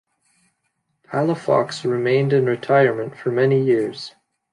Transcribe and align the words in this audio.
Palafox 1.05 1.83
remained 1.87 2.33
in 2.33 2.47
retirement 2.47 3.15
for 3.15 3.29
many 3.29 3.63
years. 3.63 4.15